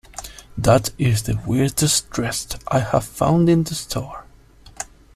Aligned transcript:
That 0.57 0.89
is 0.97 1.21
the 1.21 1.39
weirdest 1.45 2.09
dress 2.09 2.47
I 2.69 2.79
have 2.79 3.05
found 3.05 3.47
in 3.49 3.61
this 3.63 3.81
store. 3.81 4.25